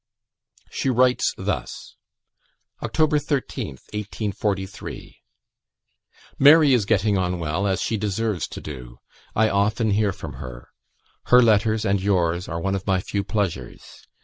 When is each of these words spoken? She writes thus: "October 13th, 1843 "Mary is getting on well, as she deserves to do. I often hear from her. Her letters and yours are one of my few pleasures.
She 0.71 0.89
writes 0.89 1.31
thus: 1.37 1.95
"October 2.81 3.19
13th, 3.19 3.85
1843 3.93 5.17
"Mary 6.39 6.73
is 6.73 6.85
getting 6.85 7.19
on 7.19 7.37
well, 7.39 7.67
as 7.67 7.83
she 7.83 7.97
deserves 7.97 8.47
to 8.47 8.61
do. 8.61 8.97
I 9.35 9.47
often 9.47 9.91
hear 9.91 10.11
from 10.11 10.33
her. 10.41 10.69
Her 11.25 11.43
letters 11.43 11.85
and 11.85 12.01
yours 12.01 12.49
are 12.49 12.59
one 12.59 12.73
of 12.73 12.87
my 12.87 12.99
few 12.99 13.23
pleasures. 13.23 14.07